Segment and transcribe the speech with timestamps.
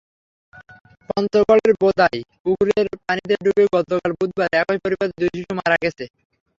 [1.09, 6.05] পঞ্চগড়ের বোদায় পুকুরের পানিতে ডুবে গতকাল বুধবার একই পরিবারের দুই শিশু মারা গেছে।